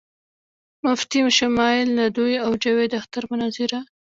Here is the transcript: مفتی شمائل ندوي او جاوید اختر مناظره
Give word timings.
مفتی 0.85 1.19
شمائل 1.37 1.87
ندوي 1.99 2.35
او 2.45 2.51
جاوید 2.63 2.91
اختر 2.99 3.23
مناظره 3.31 3.79